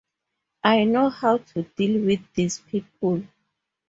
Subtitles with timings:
[0.63, 3.21] I know how to deal with these people.